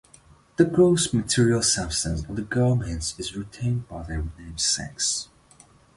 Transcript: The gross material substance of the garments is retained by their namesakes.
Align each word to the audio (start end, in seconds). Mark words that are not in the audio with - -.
The 0.55 0.65
gross 0.65 1.13
material 1.13 1.61
substance 1.61 2.23
of 2.25 2.35
the 2.35 2.41
garments 2.41 3.13
is 3.19 3.35
retained 3.35 3.87
by 3.87 4.01
their 4.01 4.23
namesakes. 4.35 5.29